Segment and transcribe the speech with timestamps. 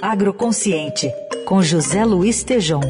[0.00, 1.12] Agroconsciente,
[1.44, 2.80] com José Luiz Tejom.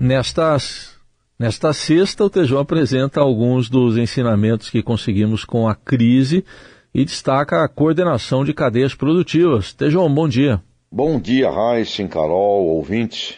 [0.00, 0.96] Nestas,
[1.38, 6.44] nesta sexta, o Tejão apresenta alguns dos ensinamentos que conseguimos com a crise
[6.92, 9.72] e destaca a coordenação de cadeias produtivas.
[9.72, 10.60] Tejão, bom dia.
[10.90, 13.36] Bom dia, Raíssen, Carol, ouvintes.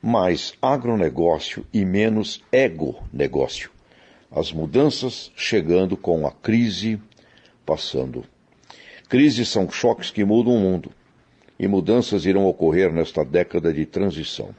[0.00, 3.70] Mais agronegócio e menos ego-negócio.
[4.30, 6.98] As mudanças chegando com a crise
[7.66, 8.24] passando.
[9.10, 10.92] Crises são choques que mudam o mundo.
[11.58, 14.54] E mudanças irão ocorrer nesta década de transição.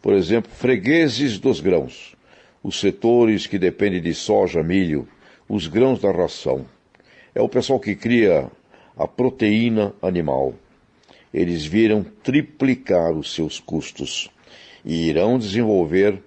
[0.00, 2.14] Por exemplo, fregueses dos grãos,
[2.62, 5.08] os setores que dependem de soja, milho,
[5.48, 6.66] os grãos da ração.
[7.34, 8.48] É o pessoal que cria
[8.96, 10.54] a proteína animal.
[11.34, 14.30] Eles viram triplicar os seus custos
[14.84, 16.22] e irão desenvolver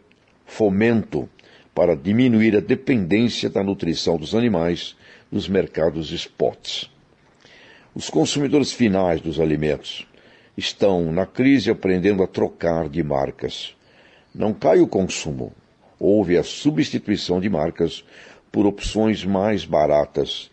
[0.45, 1.29] fomento
[1.73, 4.97] para diminuir a dependência da nutrição dos animais
[5.31, 6.90] nos mercados spots.
[7.93, 10.07] Os consumidores finais dos alimentos
[10.55, 13.75] estão na crise aprendendo a trocar de marcas.
[14.33, 15.51] Não cai o consumo,
[15.99, 18.03] houve a substituição de marcas
[18.49, 20.49] por opções mais baratas.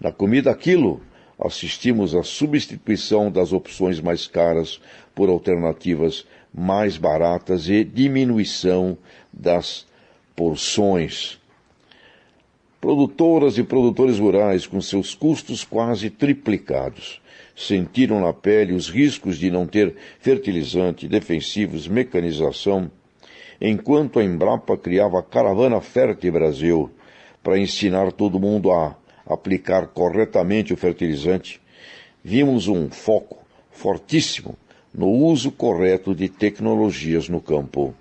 [0.00, 1.00] Na comida aquilo,
[1.38, 4.80] assistimos à substituição das opções mais caras
[5.14, 8.98] por alternativas mais baratas e diminuição
[9.32, 9.86] das
[10.34, 11.39] porções.
[12.80, 17.20] Produtoras e produtores rurais, com seus custos quase triplicados,
[17.54, 22.90] sentiram na pele os riscos de não ter fertilizante, defensivos, mecanização,
[23.60, 26.90] enquanto a Embrapa criava a Caravana Fértil Brasil
[27.42, 31.60] para ensinar todo mundo a aplicar corretamente o fertilizante,
[32.24, 34.56] vimos um foco fortíssimo
[34.92, 37.94] no uso correto de tecnologias no campo.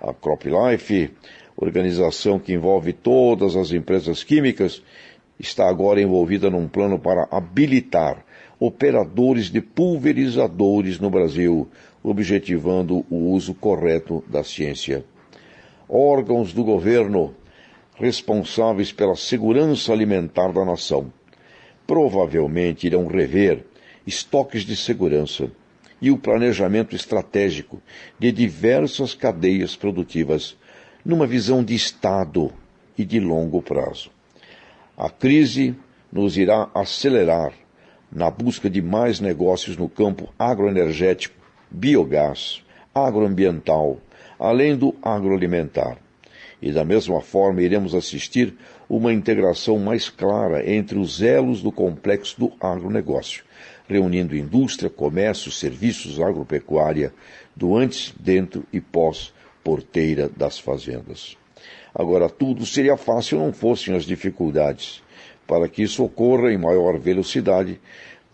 [0.00, 1.10] A CropLife,
[1.56, 4.82] organização que envolve todas as empresas químicas,
[5.38, 8.24] está agora envolvida num plano para habilitar
[8.58, 11.68] operadores de pulverizadores no Brasil,
[12.02, 15.04] objetivando o uso correto da ciência.
[15.88, 17.34] Órgãos do governo
[17.94, 21.12] responsáveis pela segurança alimentar da nação
[21.86, 23.64] provavelmente irão rever
[24.06, 25.50] estoques de segurança
[26.02, 27.80] e o planejamento estratégico
[28.18, 30.56] de diversas cadeias produtivas
[31.06, 32.52] numa visão de Estado
[32.98, 34.10] e de longo prazo.
[34.98, 35.76] A crise
[36.12, 37.52] nos irá acelerar
[38.10, 41.36] na busca de mais negócios no campo agroenergético,
[41.70, 42.60] biogás,
[42.92, 43.98] agroambiental,
[44.36, 45.96] além do agroalimentar.
[46.60, 48.56] E da mesma forma iremos assistir
[48.88, 53.44] uma integração mais clara entre os elos do complexo do agronegócio,
[53.88, 57.14] reunindo indústria, comércio, serviços, agropecuária,
[57.54, 58.80] do antes, dentro e
[59.66, 61.36] pós-porteira das fazendas.
[61.92, 65.02] Agora, tudo seria fácil não fossem as dificuldades.
[65.46, 67.80] Para que isso ocorra em maior velocidade,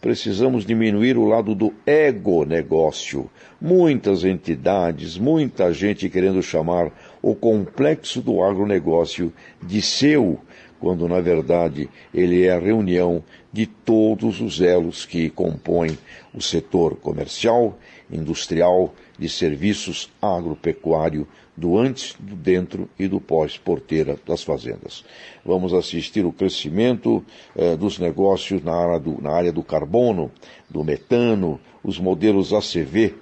[0.00, 3.30] precisamos diminuir o lado do ego negócio.
[3.60, 9.32] Muitas entidades, muita gente querendo chamar o complexo do agronegócio
[9.62, 10.38] de seu,
[10.82, 13.22] quando na verdade ele é a reunião
[13.52, 15.96] de todos os elos que compõem
[16.34, 17.78] o setor comercial,
[18.10, 25.04] industrial, de serviços agropecuário, do antes, do dentro e do pós-porteira das fazendas.
[25.44, 30.32] Vamos assistir o crescimento eh, dos negócios na área, do, na área do carbono,
[30.68, 33.14] do metano, os modelos ACV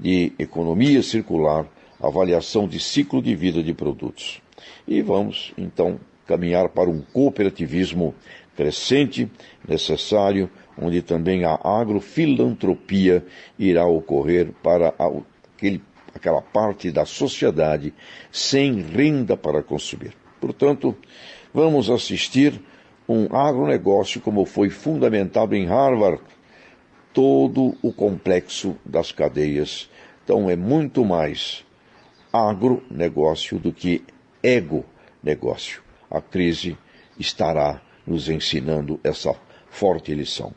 [0.00, 1.66] de economia circular,
[2.00, 4.40] avaliação de ciclo de vida de produtos.
[4.88, 8.14] E vamos, então, caminhar para um cooperativismo
[8.56, 9.30] crescente,
[9.66, 13.24] necessário, onde também a agrofilantropia
[13.58, 14.94] irá ocorrer para
[15.56, 15.82] aquele,
[16.14, 17.92] aquela parte da sociedade
[18.30, 20.14] sem renda para consumir.
[20.40, 20.96] Portanto,
[21.52, 22.60] vamos assistir
[23.08, 26.20] um agronegócio como foi fundamentado em Harvard,
[27.12, 29.88] todo o complexo das cadeias.
[30.24, 31.64] Então é muito mais
[32.32, 34.02] agronegócio do que
[34.42, 34.84] ego
[35.22, 35.82] negócio.
[36.14, 36.78] A crise
[37.18, 39.34] estará nos ensinando essa
[39.68, 40.54] forte lição.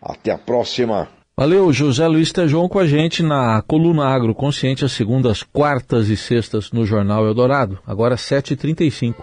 [0.00, 1.08] Até a próxima!
[1.36, 6.16] Valeu, José Luiz Tejon com a gente na Coluna Agro Consciente, às segundas, quartas e
[6.16, 9.16] sextas no Jornal Eldorado, agora 7h35.